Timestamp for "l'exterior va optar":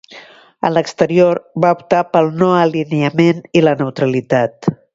0.77-1.99